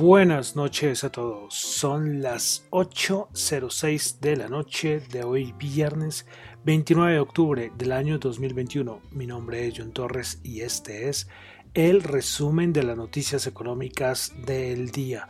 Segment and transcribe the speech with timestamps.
[0.00, 1.52] Buenas noches a todos.
[1.52, 6.24] Son las 8.06 de la noche de hoy viernes
[6.64, 9.02] 29 de octubre del año 2021.
[9.10, 11.28] Mi nombre es John Torres y este es
[11.74, 15.28] el resumen de las noticias económicas del día.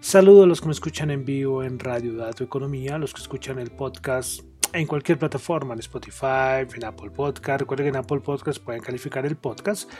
[0.00, 3.22] Saludo a los que me escuchan en vivo en Radio Dato Economía, a los que
[3.22, 4.42] escuchan el podcast
[4.74, 7.60] en cualquier plataforma, en Spotify, en Apple Podcast.
[7.60, 9.90] Recuerden que en Apple Podcast pueden calificar el podcast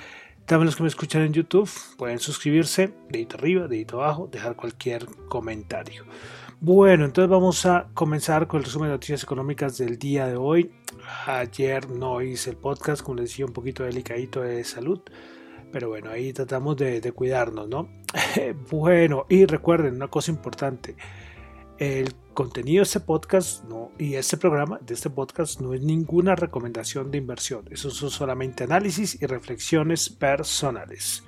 [0.50, 5.06] también los que me escuchan en YouTube pueden suscribirse, dedito arriba, dedito abajo, dejar cualquier
[5.28, 6.04] comentario.
[6.58, 10.72] Bueno, entonces vamos a comenzar con el resumen de noticias económicas del día de hoy.
[11.26, 15.00] Ayer no hice el podcast, como les decía, un poquito delicadito de salud.
[15.70, 17.88] Pero bueno, ahí tratamos de, de cuidarnos, ¿no?
[18.72, 20.96] bueno, y recuerden una cosa importante.
[21.80, 23.64] El contenido de este podcast
[23.98, 27.64] y este programa de este podcast no es ninguna recomendación de inversión.
[27.70, 31.24] Eso son solamente análisis y reflexiones personales.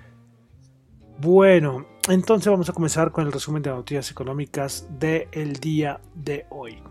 [1.19, 6.83] Bueno, entonces vamos a comenzar con el resumen de noticias económicas del día de hoy.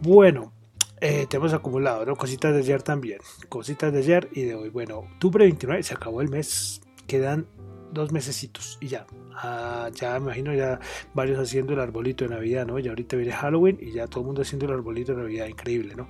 [0.00, 0.54] Bueno,
[1.02, 2.16] eh, tenemos acumulado, ¿no?
[2.16, 3.18] Cositas de ayer también.
[3.50, 4.70] Cositas de ayer y de hoy.
[4.70, 6.80] Bueno, octubre 29, se acabó el mes.
[7.06, 7.46] Quedan
[7.92, 9.06] dos mesecitos y ya.
[9.34, 10.80] Ah, ya me imagino ya
[11.14, 12.78] varios haciendo el arbolito de Navidad, ¿no?
[12.78, 15.94] Ya ahorita viene Halloween y ya todo el mundo haciendo el arbolito de Navidad, increíble,
[15.94, 16.08] ¿no?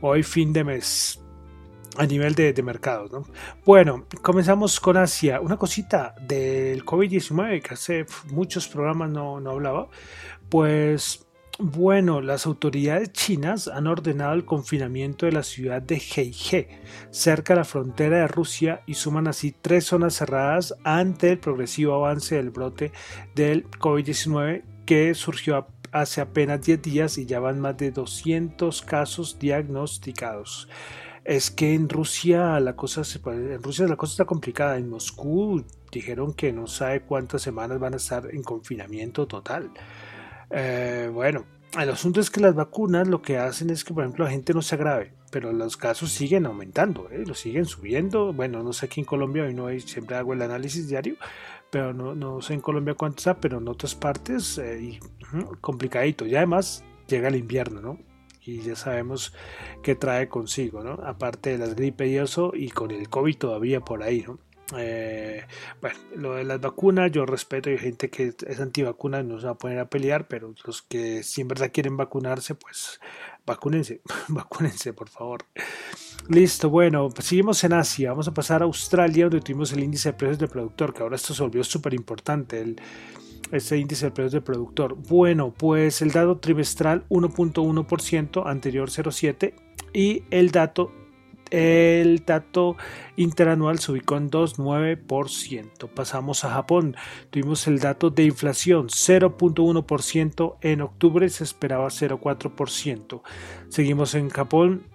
[0.00, 1.20] Hoy fin de mes
[1.96, 3.24] a nivel de, de mercados, ¿no?
[3.64, 5.40] Bueno, comenzamos con Asia.
[5.40, 9.88] Una cosita del COVID-19 que hace muchos programas no, no hablaba,
[10.48, 11.26] pues
[11.58, 16.68] bueno, las autoridades chinas han ordenado el confinamiento de la ciudad de Heige,
[17.10, 21.94] cerca de la frontera de Rusia, y suman así tres zonas cerradas ante el progresivo
[21.94, 22.90] avance del brote
[23.36, 29.38] del COVID-19 que surgió hace apenas 10 días y ya van más de 200 casos
[29.38, 30.68] diagnosticados.
[31.24, 34.76] Es que en Rusia la cosa se, en Rusia la cosa está complicada.
[34.76, 39.70] En Moscú dijeron que no sabe cuántas semanas van a estar en confinamiento total.
[40.50, 41.44] Eh, bueno,
[41.78, 44.54] el asunto es que las vacunas lo que hacen es que, por ejemplo, la gente
[44.54, 47.24] no se agrave, pero los casos siguen aumentando, ¿eh?
[47.26, 48.32] los siguen subiendo.
[48.32, 51.16] Bueno, no sé aquí en Colombia, hoy no hay, siempre hago el análisis diario,
[51.70, 55.00] pero no, no sé en Colombia cuánto está, pero en otras partes, eh, y,
[55.60, 56.26] complicadito.
[56.26, 57.98] Y además llega el invierno, ¿no?
[58.46, 59.34] Y ya sabemos
[59.82, 60.92] qué trae consigo, ¿no?
[61.04, 64.38] Aparte de las gripes y eso, y con el COVID todavía por ahí, ¿no?
[64.76, 65.44] Eh,
[65.80, 69.52] bueno, lo de las vacunas, yo respeto, hay gente que es antivacuna, no se va
[69.52, 72.98] a poner a pelear, pero los que si en verdad quieren vacunarse, pues
[73.44, 75.44] vacúnense, vacúnense, por favor.
[76.28, 80.10] Listo, bueno, pues seguimos en Asia, vamos a pasar a Australia, donde tuvimos el índice
[80.10, 82.76] de precios del productor, que ahora esto se volvió súper importante,
[83.52, 84.94] este índice de precios del productor.
[84.94, 89.52] Bueno, pues el dato trimestral 1.1%, anterior 0.7%,
[89.92, 90.90] y el dato
[91.50, 92.76] el dato
[93.16, 95.88] interanual se ubicó en 2,9%.
[95.88, 96.96] Pasamos a Japón.
[97.30, 100.56] Tuvimos el dato de inflación 0.1%.
[100.60, 103.22] En octubre se esperaba 0.4%.
[103.68, 104.93] Seguimos en Japón.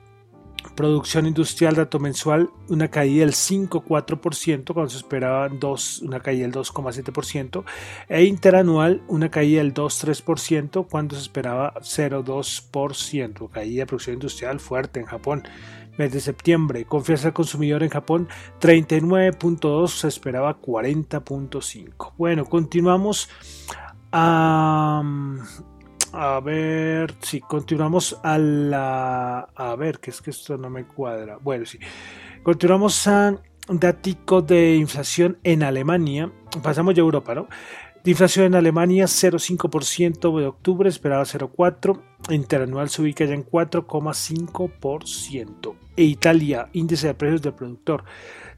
[0.80, 6.54] Producción industrial, dato mensual, una caída del 5,4% cuando se esperaba 2, una caída del
[6.54, 7.66] 2,7%,
[8.08, 15.02] e interanual, una caída del 2,3% cuando se esperaba 0,2%, caída de producción industrial fuerte
[15.02, 15.44] en Japón
[15.98, 16.86] mes de septiembre.
[16.86, 18.30] Confianza del consumidor en Japón
[18.62, 22.14] 39.2, se esperaba 40.5.
[22.18, 23.28] Bueno, continuamos.
[24.14, 25.04] a
[26.44, 29.50] ver, si continuamos a la...
[29.56, 31.38] A ver, que es que esto no me cuadra.
[31.42, 31.78] Bueno, sí.
[32.44, 33.36] Continuamos a
[33.68, 36.32] datico de inflación en Alemania.
[36.64, 37.50] Pasamos ya a Europa, ¿no?
[38.04, 42.02] De inflación en Alemania 0,5% de octubre, esperaba 0,4%.
[42.30, 45.76] Interanual se ubica ya en 4,5%.
[45.96, 48.04] E Italia, índice de precios del productor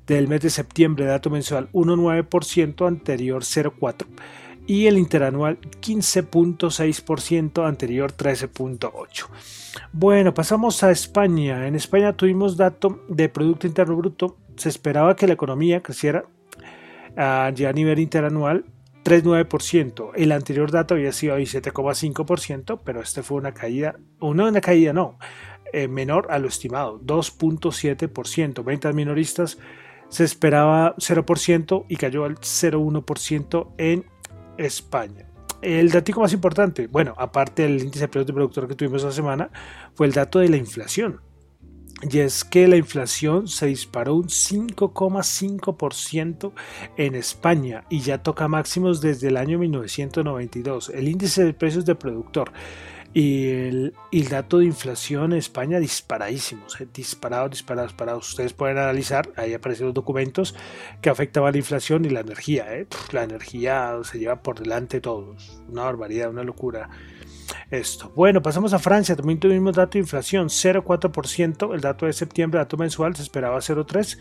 [0.06, 4.08] del mes de septiembre, dato mensual 1,9%, anterior 0,4%
[4.68, 9.28] y el interanual 15.6%, anterior 13.8%.
[9.92, 11.68] Bueno, pasamos a España.
[11.68, 14.38] En España tuvimos dato de Producto Interno Bruto.
[14.56, 16.26] Se esperaba que la economía creciera
[17.12, 18.66] uh, ya a nivel interanual
[19.04, 20.12] 3,9%.
[20.16, 24.94] El anterior dato había sido 7,5%, pero este fue una caída, o no una caída,
[24.94, 25.18] no,
[25.74, 28.64] eh, menor a lo estimado, 2.7%.
[28.64, 29.58] Ventas minoristas
[30.10, 34.06] se esperaba 0% y cayó al 0,1% en
[34.62, 35.28] España.
[35.62, 39.14] El dato más importante, bueno, aparte del índice de precios de productor que tuvimos esta
[39.14, 39.50] semana,
[39.94, 41.22] fue el dato de la inflación.
[42.10, 46.52] Y es que la inflación se disparó un 5,5%
[46.98, 50.90] en España y ya toca máximos desde el año 1992.
[50.90, 52.52] El índice de precios de productor
[53.14, 53.94] y el,
[54.30, 58.30] dato de inflación en España disparadísimos, eh, disparados, disparados, disparados.
[58.30, 60.56] Ustedes pueden analizar, ahí aparecen los documentos
[61.02, 62.74] que afectaban la inflación y la energía.
[62.74, 62.88] Eh.
[63.12, 65.62] la energía se lleva por delante todos.
[65.68, 66.90] Una barbaridad, una locura.
[67.70, 68.12] Esto.
[68.16, 69.16] Bueno, pasamos a Francia.
[69.16, 71.74] También tuvimos dato de inflación, 0,4%.
[71.74, 74.18] El dato de septiembre, dato mensual, se esperaba 0,3%.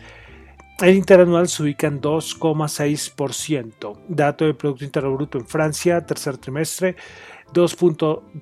[0.81, 3.99] El interanual se ubica en 2,6%.
[4.07, 6.95] Dato de Producto Interno Bruto en Francia, tercer trimestre,
[7.53, 7.77] 2.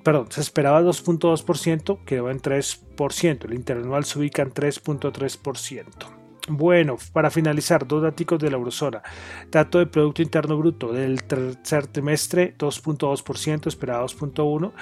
[0.02, 3.44] perdón, se esperaba 2.2%, quedó en 3%.
[3.44, 6.20] El interanual se ubica en 3.3%.
[6.48, 9.02] Bueno, para finalizar, dos datos de la eurozona.
[9.50, 14.72] Dato de Producto Interno Bruto del tercer trimestre, 2.2%, esperaba 2.1%,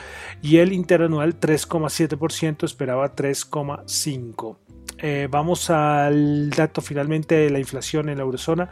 [0.40, 4.56] y el interanual 3.7%, esperaba 3.5%.
[5.00, 8.68] Eh, vamos al dato finalmente de la inflación en la eurozona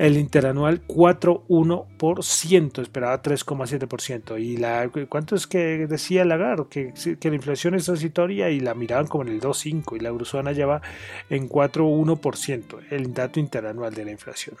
[0.00, 4.42] el interanual 4,1%, esperaba 3,7%.
[4.42, 6.64] ¿Y la, cuánto es que decía Lagarde?
[6.70, 10.08] Que, que la inflación es transitoria y la miraban como en el 2,5% y la
[10.08, 10.80] eurozona ya va
[11.28, 14.56] en 4,1%, el dato interanual de la inflación.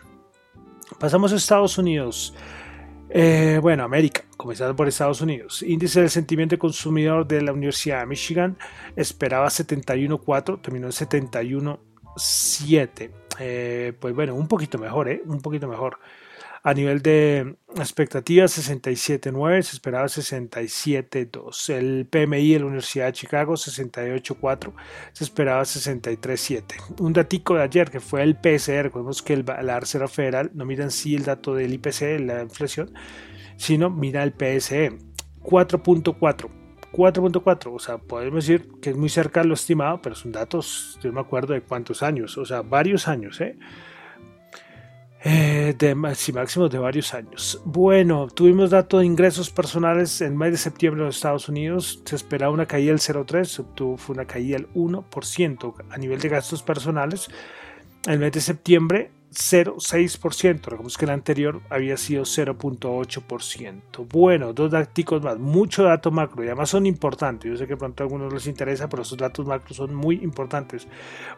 [0.98, 2.34] Pasamos a Estados Unidos.
[3.08, 5.62] Eh, bueno, América, comenzando por Estados Unidos.
[5.62, 8.58] Índice del sentimiento consumidor de la Universidad de Michigan
[8.94, 10.92] esperaba 71,4, terminó en
[12.16, 13.10] 71,7.
[13.38, 15.22] Eh, pues bueno, un poquito mejor, ¿eh?
[15.26, 15.98] Un poquito mejor.
[16.62, 21.70] A nivel de expectativas, 67.9, se esperaba 67.2.
[21.74, 24.72] El PMI de la Universidad de Chicago, 68.4,
[25.12, 27.00] se esperaba 63.7.
[27.00, 30.66] Un datico de ayer que fue el PSR, recordemos que el, la Reserva Federal no
[30.66, 32.92] mira sí el dato del IPC, la inflación,
[33.56, 34.98] sino mira el PSE,
[35.42, 36.59] 4.4
[36.92, 40.98] 4.4, o sea, podemos decir que es muy cerca de lo estimado, pero son datos,
[41.02, 43.56] yo me acuerdo de cuántos años, o sea, varios años, ¿eh?
[45.22, 47.60] Eh, de máximos de varios años.
[47.66, 52.00] Bueno, tuvimos datos de ingresos personales en mes de septiembre en los Estados Unidos.
[52.06, 56.28] Se esperaba una caída del 0,3, obtuvo fue una caída del 1% a nivel de
[56.30, 57.28] gastos personales.
[58.08, 60.64] El mes de septiembre 0,6%.
[60.64, 64.06] Recordemos que el anterior había sido 0,8%.
[64.08, 67.50] Bueno, dos datos más, mucho dato macro y además son importantes.
[67.50, 70.88] Yo sé que pronto a algunos les interesa, pero esos datos macro son muy importantes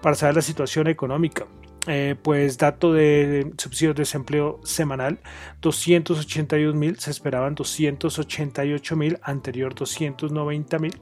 [0.00, 1.46] para saber la situación económica.
[1.88, 5.18] Eh, pues dato de subsidios de desempleo semanal,
[5.62, 10.92] 281 mil, se esperaban 288 mil, anterior 290 mil.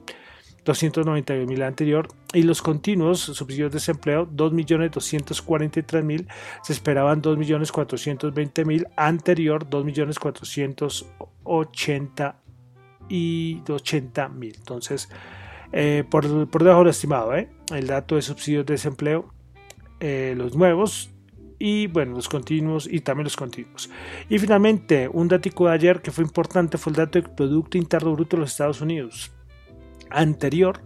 [0.65, 6.27] 291.000 anterior y los continuos subsidios de desempleo 2.243.000
[6.63, 12.35] se esperaban 2.420.000 anterior 2.480
[13.09, 15.09] y 80.000 entonces
[15.73, 17.49] eh, por, por, debajo de lo estimado ¿eh?
[17.73, 19.33] el dato de subsidios de desempleo
[19.99, 21.09] eh, los nuevos
[21.57, 23.87] y bueno, los continuos y también los continuos.
[24.29, 28.13] Y finalmente, un dato de ayer que fue importante fue el dato del Producto Interno
[28.13, 29.31] Bruto de los Estados Unidos
[30.11, 30.81] anterior,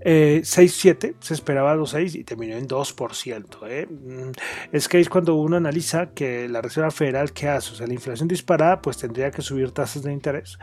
[0.00, 3.66] eh, 6,7, se esperaba 2,6 y terminó en 2%.
[3.68, 3.86] ¿eh?
[3.86, 4.30] Mm,
[4.72, 7.72] es que es cuando uno analiza que la Reserva Federal, ¿qué hace?
[7.72, 10.58] O sea, la inflación disparada, pues tendría que subir tasas de interés,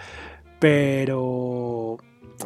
[0.60, 1.98] pero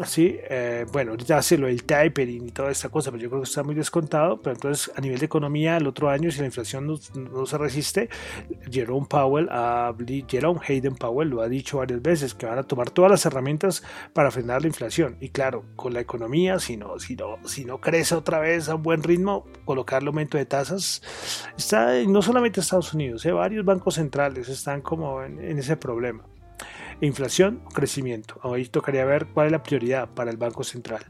[0.05, 3.41] Sí, eh, bueno, ahorita hace lo del tapering y toda esta cosa, pero yo creo
[3.41, 4.39] que está muy descontado.
[4.41, 8.09] Pero entonces, a nivel de economía, el otro año, si la inflación no, se resiste,
[8.69, 9.49] Jerome Powell,
[10.27, 13.83] Jerome Hayden Powell lo ha dicho varias veces, que van a tomar todas las herramientas
[14.13, 15.17] para frenar la inflación.
[15.19, 18.75] Y claro, con la economía, si no, si no, si no crece otra vez a
[18.75, 21.01] un buen ritmo, colocar el aumento de tasas,
[21.57, 23.31] está no solamente Estados Unidos, ¿eh?
[23.31, 26.23] varios bancos centrales están como en ese problema.
[27.01, 28.39] Inflación o crecimiento.
[28.43, 31.05] Ahí tocaría ver cuál es la prioridad para el Banco Central.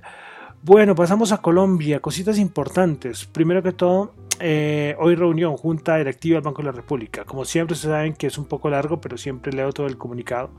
[0.64, 3.26] Bueno, pasamos a Colombia, cositas importantes.
[3.26, 7.24] Primero que todo, eh, hoy reunión, Junta Directiva del Banco de la República.
[7.26, 10.50] Como siempre, se saben que es un poco largo, pero siempre leo todo el comunicado.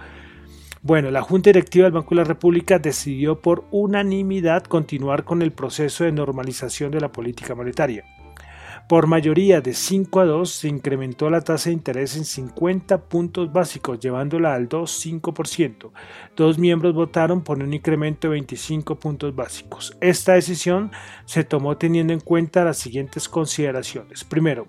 [0.82, 5.52] Bueno, la Junta Directiva del Banco de la República decidió por unanimidad continuar con el
[5.52, 8.04] proceso de normalización de la política monetaria.
[8.88, 13.52] Por mayoría de 5 a 2 se incrementó la tasa de interés en 50 puntos
[13.52, 15.90] básicos, llevándola al 2,5%.
[16.34, 19.94] Dos miembros votaron por un incremento de 25 puntos básicos.
[20.00, 20.90] Esta decisión
[21.26, 24.24] se tomó teniendo en cuenta las siguientes consideraciones.
[24.24, 24.68] Primero,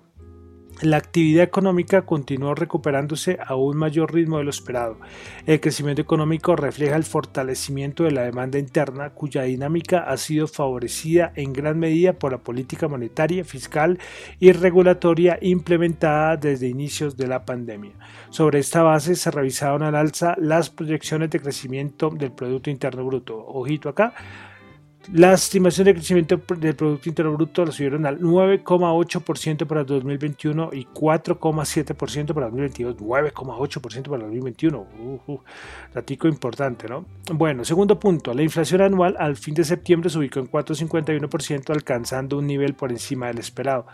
[0.82, 4.98] la actividad económica continuó recuperándose a un mayor ritmo de lo esperado.
[5.46, 11.32] El crecimiento económico refleja el fortalecimiento de la demanda interna, cuya dinámica ha sido favorecida
[11.36, 13.98] en gran medida por la política monetaria, fiscal
[14.38, 17.92] y regulatoria implementada desde inicios de la pandemia.
[18.30, 23.36] Sobre esta base se revisaron al alza las proyecciones de crecimiento del Producto Interno Bruto.
[23.46, 24.14] Ojito acá,
[25.08, 30.70] la estimación de crecimiento del Producto Interno Bruto lo subieron al 9,8% para el 2021
[30.72, 32.96] y 4,7% para el 2022.
[32.96, 34.78] 9,8% para el 2021.
[35.26, 35.38] Uh,
[35.94, 37.06] ratico importante, ¿no?
[37.32, 38.34] Bueno, segundo punto.
[38.34, 42.92] La inflación anual al fin de septiembre se ubicó en 4,51%, alcanzando un nivel por
[42.92, 43.86] encima del esperado.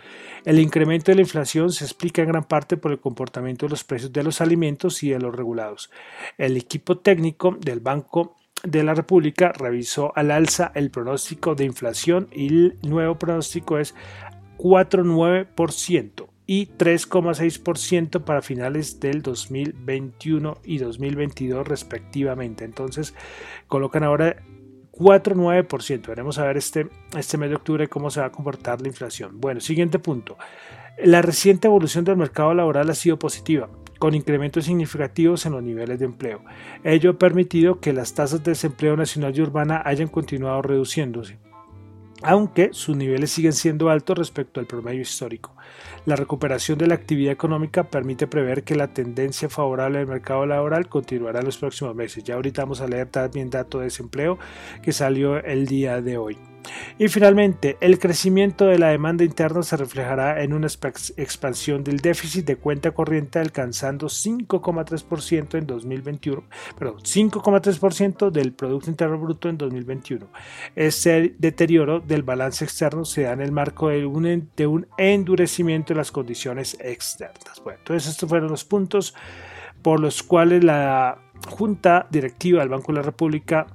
[0.45, 3.85] El incremento de la inflación se explica en gran parte por el comportamiento de los
[3.85, 5.91] precios de los alimentos y de los regulados.
[6.37, 12.29] El equipo técnico del Banco de la República revisó al alza el pronóstico de inflación
[12.33, 13.95] y el nuevo pronóstico es
[14.59, 22.65] 4,9% y 3,6% para finales del 2021 y 2022 respectivamente.
[22.65, 23.15] Entonces
[23.67, 24.37] colocan ahora
[24.93, 26.07] 4,9%.
[26.07, 29.41] Veremos a ver este, este mes de octubre cómo se va a comportar la inflación.
[29.41, 30.37] Bueno, siguiente punto.
[31.03, 33.69] La reciente evolución del mercado laboral ha sido positiva
[33.99, 36.43] con incrementos significativos en los niveles de empleo.
[36.85, 41.39] Ello ha permitido que las tasas de desempleo nacional y urbana hayan continuado reduciéndose
[42.23, 45.55] aunque sus niveles siguen siendo altos respecto al promedio histórico.
[46.07, 50.89] La recuperación de la actividad económica permite prever que la tendencia favorable del mercado laboral
[50.89, 52.25] continuará en los próximos meses.
[52.25, 54.39] Ya ahorita vamos a leer también dato de desempleo
[54.83, 56.39] que salió el día de hoy.
[56.99, 62.47] Y finalmente, el crecimiento de la demanda interna se reflejará en una expansión del déficit
[62.47, 66.45] de cuenta corriente alcanzando 5,3% en 2021,
[66.79, 70.27] perdón, 5,3% del Producto Interno Bruto en 2021.
[70.75, 75.95] Este deterioro del balance externo se da en el marco de un, de un endurecimiento
[75.95, 77.61] de las condiciones externas.
[77.63, 79.15] Bueno, entonces estos fueron los puntos
[79.83, 81.19] por los cuales la
[81.49, 83.67] Junta Directiva del Banco de la República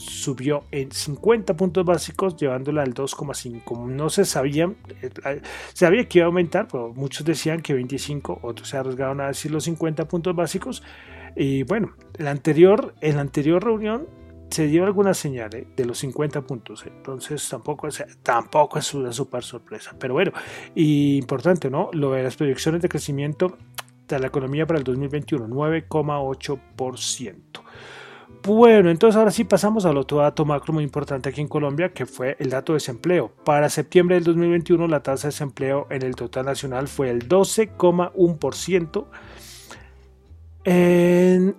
[0.00, 3.86] subió en 50 puntos básicos, llevándola al 2,5.
[3.86, 5.42] No se sabía, eh,
[5.72, 9.50] sabía que iba a aumentar, pero muchos decían que 25, otros se arriesgaron a decir
[9.50, 10.82] los 50 puntos básicos.
[11.36, 14.08] Y bueno, la anterior, en la anterior reunión
[14.50, 17.88] se dio alguna señal eh, de los 50 puntos, entonces tampoco,
[18.22, 19.94] tampoco es una super sorpresa.
[19.98, 20.32] Pero bueno,
[20.74, 21.90] y importante, ¿no?
[21.92, 23.58] Lo de las proyecciones de crecimiento
[24.08, 27.62] de la economía para el 2021, 9,8%.
[28.42, 32.06] Bueno, entonces ahora sí pasamos al otro dato macro muy importante aquí en Colombia, que
[32.06, 33.30] fue el dato de desempleo.
[33.44, 39.06] Para septiembre del 2021 la tasa de desempleo en el total nacional fue el 12,1%.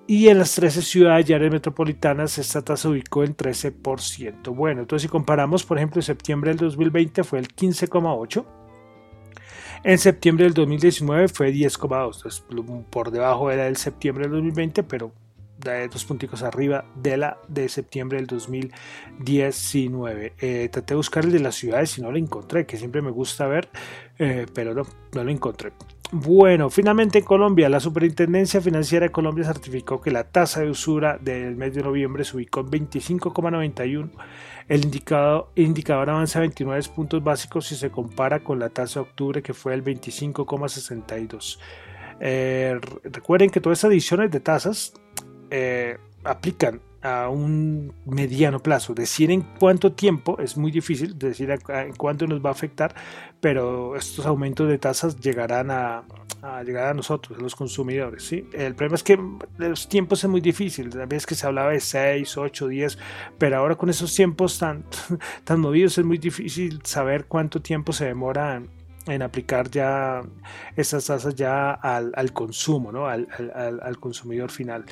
[0.08, 4.54] y en las 13 ciudades y áreas metropolitanas esta tasa ubicó en 13%.
[4.56, 8.44] Bueno, entonces si comparamos, por ejemplo, en septiembre del 2020 fue el 15,8%.
[9.84, 15.12] En septiembre del 2019 fue 10,2, por debajo era el septiembre del 2020, pero
[15.62, 20.34] dos punticos arriba de la de septiembre del 2019.
[20.40, 23.12] Eh, traté de buscar el de las ciudades y no lo encontré, que siempre me
[23.12, 23.70] gusta ver,
[24.20, 25.72] eh, pero no, no lo encontré.
[26.14, 31.18] Bueno, finalmente en Colombia, la Superintendencia Financiera de Colombia certificó que la tasa de usura
[31.18, 34.10] del mes de noviembre se ubicó en 25,91.
[34.68, 39.42] El indicador, indicador avanza 29 puntos básicos si se compara con la tasa de octubre
[39.42, 41.60] que fue el 25,62.
[42.20, 44.94] Eh, recuerden que todas estas adiciones de tasas
[45.52, 48.94] eh, aplican a un mediano plazo.
[48.94, 52.94] Decir en cuánto tiempo es muy difícil, decir en cuánto nos va a afectar,
[53.40, 56.04] pero estos aumentos de tasas llegarán a,
[56.64, 58.24] llegar a nosotros, a los consumidores.
[58.24, 58.48] ¿sí?
[58.54, 59.20] El problema es que
[59.58, 60.90] los tiempos es muy difícil.
[61.00, 62.98] A veces que se hablaba de 6, 8, 10,
[63.38, 64.86] pero ahora con esos tiempos tan,
[65.44, 68.62] tan movidos es muy difícil saber cuánto tiempo se demora
[69.08, 70.22] en aplicar ya
[70.76, 73.08] esas tasas ya al, consumo, ¿no?
[73.08, 74.86] al, al consumidor final.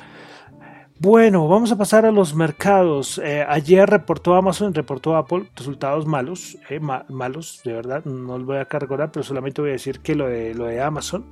[1.02, 3.16] Bueno, vamos a pasar a los mercados.
[3.24, 8.58] Eh, ayer reportó Amazon, reportó Apple resultados malos, eh, malos, de verdad, no los voy
[8.58, 11.24] a cargar, pero solamente voy a decir que lo de, lo de Amazon,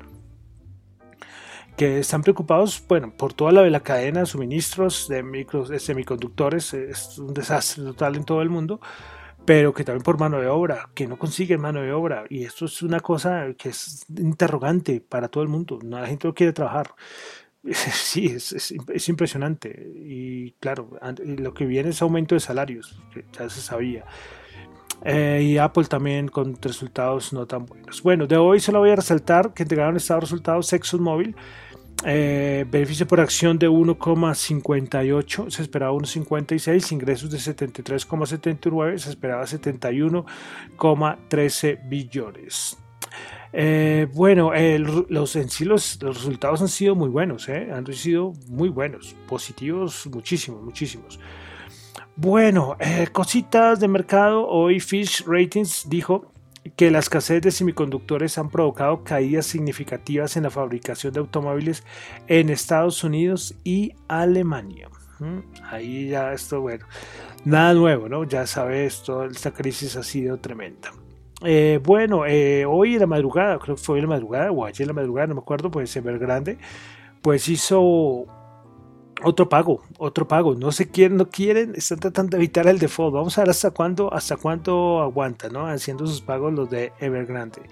[1.76, 6.72] que están preocupados, bueno, por toda la, la cadena de suministros de, micros, de semiconductores,
[6.72, 8.80] es un desastre total en todo el mundo,
[9.44, 12.25] pero que también por mano de obra, que no consiguen mano de obra.
[12.30, 15.78] Y esto es una cosa que es interrogante para todo el mundo.
[15.82, 16.94] La gente no quiere trabajar.
[17.72, 19.90] Sí, es, es, impresionante.
[19.96, 24.04] Y claro, lo que viene es aumento de salarios, que ya se sabía.
[25.04, 28.02] Eh, y Apple también con resultados no tan buenos.
[28.02, 31.36] Bueno, de hoy solo voy a resaltar que entregaron estos resultados ExxonMobil
[32.04, 41.88] eh, beneficio por acción de 1,58, se esperaba 1,56, ingresos de 73,79, se esperaba 71,13
[41.88, 42.78] billones.
[43.52, 44.52] Eh, bueno,
[45.08, 50.06] los, en sí los, resultados han sido muy buenos, eh, han sido muy buenos, positivos
[50.06, 51.18] muchísimos, muchísimos.
[52.16, 52.76] Bueno,
[53.12, 56.32] cositas de mercado, hoy Fish Ratings dijo
[56.76, 61.84] que la escasez de semiconductores han provocado caídas significativas en la fabricación de automóviles
[62.26, 64.88] en Estados Unidos y Alemania.
[65.64, 66.86] Ahí ya esto, bueno,
[67.44, 68.24] nada nuevo, ¿no?
[68.24, 70.92] Ya sabes, toda esta crisis ha sido tremenda.
[71.45, 74.83] Eh, bueno, eh, hoy en la madrugada, creo que fue en la madrugada o ayer
[74.83, 76.59] en la madrugada, no me acuerdo, pues en grande,
[77.23, 78.26] pues hizo
[79.23, 80.54] otro pago, otro pago.
[80.54, 83.14] No se quieren, no quieren, están tratando de evitar el default.
[83.14, 85.66] Vamos a ver hasta cuándo, hasta cuánto aguanta, ¿no?
[85.66, 87.62] Haciendo sus pagos los de Evergrande.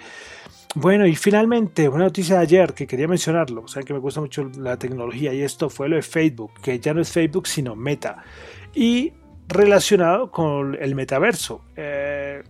[0.75, 4.51] Bueno, y finalmente, una noticia de ayer que quería mencionarlo, o que me gusta mucho
[4.59, 8.23] la tecnología y esto fue lo de Facebook, que ya no es Facebook sino Meta.
[8.75, 9.13] Y
[9.49, 11.63] relacionado con el metaverso.
[11.77, 12.43] Eh,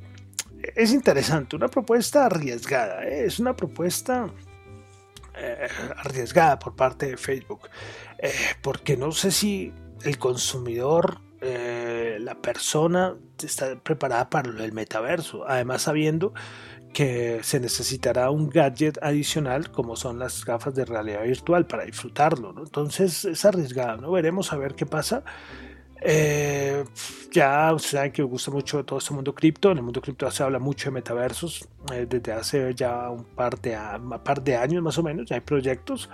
[0.75, 3.27] es interesante, una propuesta arriesgada, ¿eh?
[3.27, 4.29] es una propuesta
[5.35, 7.69] eh, arriesgada por parte de Facebook.
[8.19, 8.33] Eh,
[8.63, 9.73] porque no sé si
[10.05, 11.21] el consumidor,
[12.19, 16.33] la persona está preparada para el metaverso, además sabiendo
[16.93, 22.53] que se necesitará un gadget adicional como son las gafas de realidad virtual para disfrutarlo,
[22.59, 24.11] Entonces es arriesgado, ¿no?
[24.11, 25.23] Veremos a ver qué pasa.
[26.01, 26.85] Eh,
[27.33, 29.71] ya saben que me gusta mucho todo este mundo cripto.
[29.71, 31.69] En el mundo cripto se habla mucho de metaversos
[32.09, 35.29] desde hace ya un par de, un par de años más o menos.
[35.29, 36.09] Ya hay proyectos.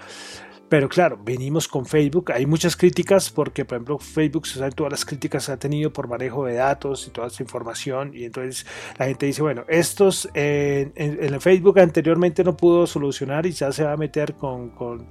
[0.72, 2.32] Pero claro, venimos con Facebook.
[2.32, 5.92] Hay muchas críticas porque, por ejemplo, Facebook, se saben todas las críticas que ha tenido
[5.92, 8.12] por manejo de datos y toda esa información.
[8.14, 8.64] Y entonces
[8.96, 13.84] la gente dice, bueno, estos en, el Facebook anteriormente no pudo solucionar y ya se
[13.84, 15.08] va a meter con, con,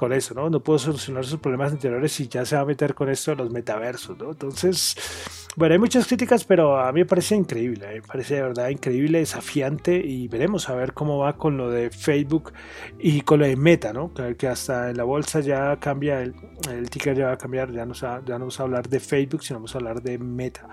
[0.00, 0.48] con, eso, ¿no?
[0.48, 3.36] No pudo solucionar sus problemas anteriores y ya se va a meter con esto de
[3.36, 4.30] los metaversos, ¿no?
[4.30, 4.96] Entonces,
[5.56, 7.86] bueno, hay muchas críticas, pero a mí me parece increíble.
[7.86, 11.90] me parece de verdad increíble, desafiante y veremos a ver cómo va con lo de
[11.90, 12.52] Facebook
[12.98, 14.12] y con lo de Meta, ¿no?
[14.14, 16.34] Que, hasta la bolsa ya cambia, el,
[16.70, 19.44] el ticker ya va a cambiar, ya no, ya no vamos a hablar de Facebook,
[19.44, 20.66] sino vamos a hablar de Meta.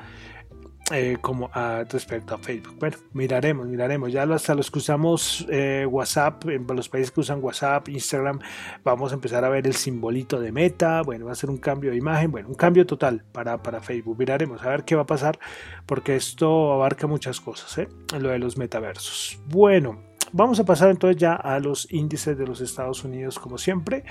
[0.91, 1.51] Eh, como
[1.89, 2.77] respecto a Facebook.
[2.79, 4.09] Bueno, miraremos, miraremos.
[4.09, 8.39] Ya hasta los que usamos eh, WhatsApp, en los países que usan WhatsApp, Instagram,
[8.85, 11.01] vamos a empezar a ver el simbolito de meta.
[11.01, 14.17] Bueno, va a ser un cambio de imagen, bueno, un cambio total para, para Facebook.
[14.17, 15.37] Miraremos a ver qué va a pasar,
[15.85, 17.89] porque esto abarca muchas cosas, ¿eh?
[18.17, 19.39] lo de los metaversos.
[19.47, 24.03] Bueno, Vamos a pasar entonces ya a los índices de los Estados Unidos como siempre.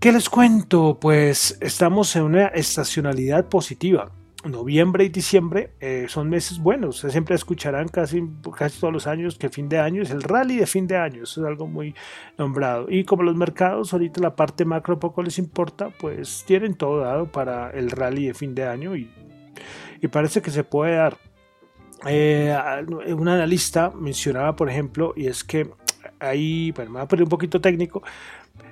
[0.00, 0.98] ¿Qué les cuento?
[1.00, 4.10] Pues estamos en una estacionalidad positiva.
[4.48, 6.98] Noviembre y diciembre eh, son meses buenos.
[6.98, 8.22] siempre escucharán casi,
[8.56, 11.22] casi todos los años que fin de año es el rally de fin de año.
[11.22, 11.94] Eso es algo muy
[12.36, 12.86] nombrado.
[12.90, 17.30] Y como los mercados ahorita la parte macro poco les importa, pues tienen todo dado
[17.30, 19.10] para el rally de fin de año y,
[20.00, 21.16] y parece que se puede dar.
[22.06, 22.56] Eh,
[23.08, 25.68] un analista mencionaba, por ejemplo, y es que
[26.20, 28.02] ahí, me voy a poner un poquito técnico,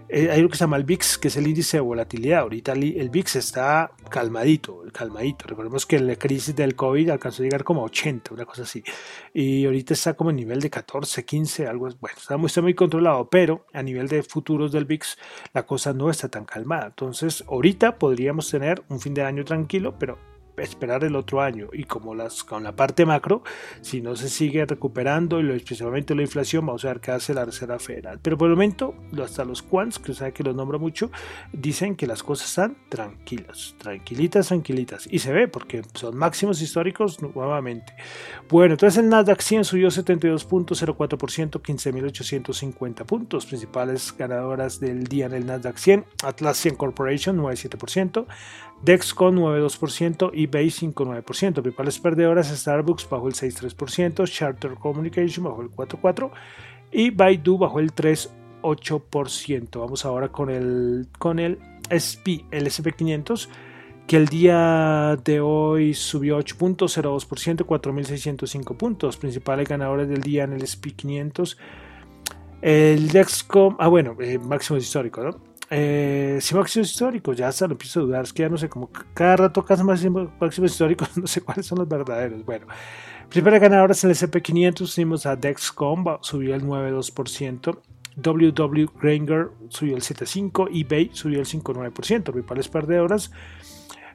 [0.08, 2.40] eh, hay algo que se llama el VIX, que es el índice de volatilidad.
[2.40, 5.46] Ahorita el VIX está calmadito, calmadito.
[5.48, 8.84] Recordemos que la crisis del COVID alcanzó a llegar como a 80, una cosa así.
[9.34, 11.88] Y ahorita está como en nivel de 14, 15, algo.
[12.00, 15.18] Bueno, está muy, está muy controlado, pero a nivel de futuros del VIX
[15.52, 16.86] la cosa no está tan calmada.
[16.86, 21.84] Entonces, ahorita podríamos tener un fin de año tranquilo, pero esperar el otro año y
[21.84, 23.42] como las con la parte macro
[23.80, 27.34] si no se sigue recuperando y lo, especialmente la inflación vamos a ver qué hace
[27.34, 28.18] la Reserva Federal.
[28.22, 31.10] Pero por el momento hasta los quants que sabe que los nombro mucho
[31.52, 35.08] dicen que las cosas están tranquilas tranquilitas tranquilitas.
[35.10, 37.94] Y se ve porque son máximos históricos nuevamente.
[38.48, 43.46] Bueno entonces el Nasdaq 100 subió 72.04% 15.850 puntos.
[43.46, 48.26] Principales ganadoras del día en el Nasdaq 100 Atlassian Corporation 9.7%
[48.82, 51.62] Dexcon 9.2% y Base 5.9%.
[51.62, 56.30] Principales perdedoras Starbucks bajo el 6.3%, Charter Communication bajo el 4.4%
[56.92, 59.80] y Baidu bajo el 3.8%.
[59.80, 61.58] Vamos ahora con el, con el
[61.90, 63.48] SP, el SP500
[64.06, 69.16] que el día de hoy subió 8.02%, 4.605 puntos.
[69.16, 71.56] Principales ganadores del día en el SP500
[72.62, 75.55] El Dexcom, ah bueno, eh, máximo histórico, ¿no?
[75.68, 78.68] Eh, sí, máximos históricos, ya hasta lo empiezo a dudar, es que ya no sé,
[78.68, 82.44] como cada rato cada máximos, máximos históricos, no sé cuáles son los verdaderos.
[82.44, 82.66] Bueno,
[83.28, 87.78] primera ganadora en el SP500, tenemos a Dexcom, subió el 9,2%.
[88.18, 93.30] WW Granger subió el 7,5%, eBay subió el 5,9%, principales perdedoras.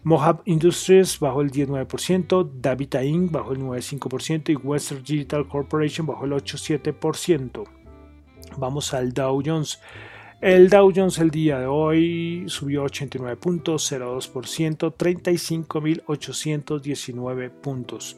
[0.04, 3.32] Mohab Industries bajó el 19%, Davita Inc.
[3.32, 7.64] bajó el 9,5% y Western Digital Corporation bajó el 8,7%.
[8.58, 9.80] Vamos al Dow Jones.
[10.42, 18.18] El Dow Jones el día de hoy subió 89.02%, 35.819 puntos.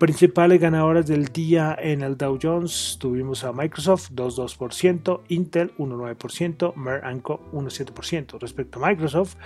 [0.00, 7.22] Principales ganadoras del día en el Dow Jones tuvimos a Microsoft 2.2%, Intel 1.9%, Merck
[7.22, 8.40] Co 1.7%.
[8.40, 9.36] Respecto a Microsoft,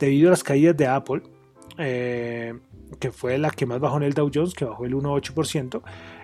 [0.00, 1.22] debido a las caídas de Apple,
[1.78, 2.58] eh,
[2.98, 5.80] que fue la que más bajó en el Dow Jones, que bajó el 1.8%,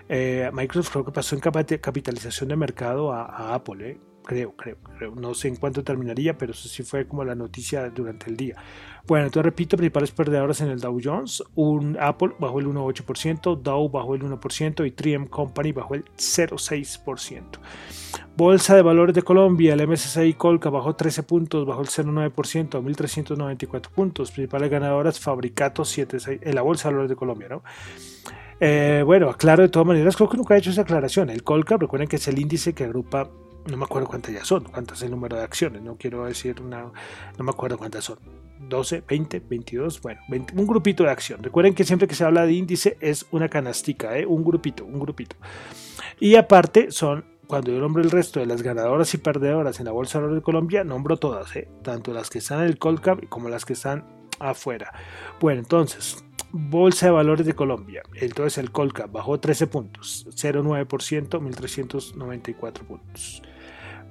[0.09, 1.41] eh, Microsoft creo que pasó en
[1.79, 3.91] capitalización de mercado a, Apple.
[3.91, 5.15] Eh creo, creo, creo.
[5.15, 8.57] No sé en cuánto terminaría, pero eso sí fue como la noticia durante el día.
[9.07, 11.41] Bueno, entonces repito, principales perdedoras en el Dow Jones.
[11.55, 17.41] Un Apple bajó el 1,8%, Dow bajó el 1% y 3M Company bajó el 0,6%.
[18.35, 23.89] Bolsa de Valores de Colombia, el MSCI Colca bajó 13 puntos, bajó el 0,9%, 1.394
[23.89, 24.31] puntos.
[24.31, 27.63] Principales ganadoras, Fabricato 7,6, en la Bolsa de Valores de Colombia, ¿no?
[28.59, 31.29] Eh, bueno, aclaro de todas maneras, creo que nunca he hecho esa aclaración.
[31.29, 33.29] El Colca, recuerden que es el índice que agrupa
[33.65, 36.61] no me acuerdo cuántas ya son, cuántas es el número de acciones, no quiero decir
[36.61, 36.91] una,
[37.37, 38.19] no me acuerdo cuántas son,
[38.59, 41.43] 12, 20, 22, bueno, un grupito de acción.
[41.43, 44.25] Recuerden que siempre que se habla de índice es una canastica, ¿eh?
[44.25, 45.35] un grupito, un grupito.
[46.19, 49.91] Y aparte son, cuando yo nombro el resto de las ganadoras y perdedoras en la
[49.91, 51.69] Bolsa de Colombia, nombro todas, ¿eh?
[51.83, 54.05] tanto las que están en el Colcap como las que están
[54.39, 54.93] afuera.
[55.39, 56.23] Bueno, entonces,
[56.57, 58.01] Bolsa de Valores de Colombia.
[58.15, 63.41] Entonces el Colcap bajó 13 puntos, 0,9%, 1.394 puntos.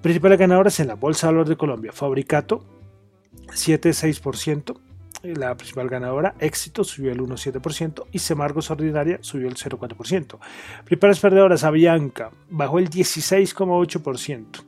[0.00, 2.64] Principales ganadoras en la Bolsa de Valores de Colombia, Fabricato
[3.48, 4.76] 7,6%,
[5.22, 10.38] la principal ganadora, Éxito subió el 1,7% y Semargos Ordinaria subió el 0,4%.
[10.85, 14.64] Principales perdedoras, Avianca bajó el 16,8%.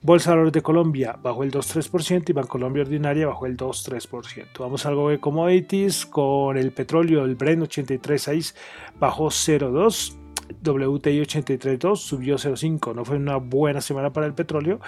[0.00, 4.46] Bolsa de Valores de Colombia bajó el 2,3% y Bancolombia Ordinaria bajó el 2,3%.
[4.58, 8.54] Vamos a algo de commodities con el petróleo, el Bren 83,6
[8.98, 10.18] bajó 0,2%.
[10.48, 14.80] WTI 83.2 subió 0.5, no fue una buena semana para el petróleo.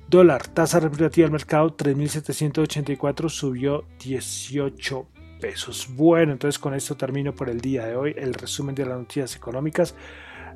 [0.08, 5.06] dólar, tasa representativa del mercado 3.784 subió 18
[5.42, 5.90] pesos.
[5.94, 9.36] Bueno, entonces con esto termino por el día de hoy el resumen de las noticias
[9.36, 9.94] económicas.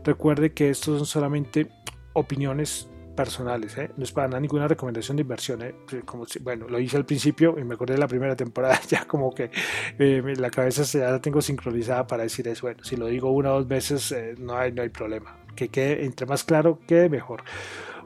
[0.03, 1.69] Recuerde que estos son solamente
[2.15, 3.91] opiniones personales, ¿eh?
[3.97, 5.63] no es para nada ninguna recomendación de inversión.
[5.63, 5.75] ¿eh?
[6.05, 9.35] Como bueno, lo hice al principio y me acordé de la primera temporada, ya como
[9.35, 9.51] que
[9.99, 12.67] eh, la cabeza ya la tengo sincronizada para decir eso.
[12.67, 15.39] Bueno, si lo digo una o dos veces, no, hay, no hay problema.
[15.57, 17.43] Que quede entre más claro, quede mejor.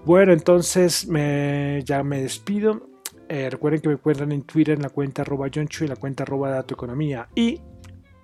[0.04, 2.88] Bueno, entonces me, ya me despido.
[3.28, 7.28] recuerden que me encuentran en Twitter en la cuenta arroba y la cuenta arroba datoeconomía.
[7.34, 7.60] Y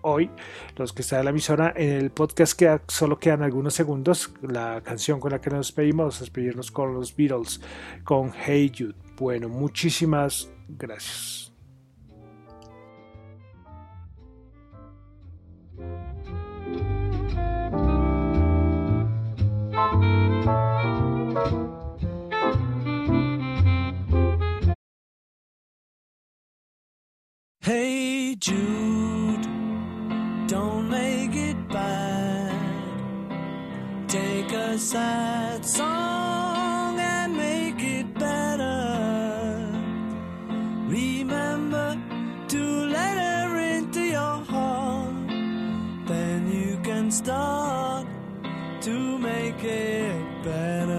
[0.07, 0.31] hoy,
[0.77, 1.73] los que están en la emisora.
[1.77, 4.33] En el podcast queda, solo quedan algunos segundos.
[4.40, 7.61] La canción con la que nos despedimos, despedirnos con los Beatles,
[8.05, 8.95] con Hey Jude.
[9.19, 11.53] Bueno, muchísimas gracias.
[27.61, 29.06] Hey Jude.
[34.77, 39.73] my sad song and make it better.
[40.87, 41.97] Remember
[42.49, 42.62] to
[42.97, 45.29] let her into your heart,
[46.07, 48.07] then you can start
[48.83, 50.95] to make it better.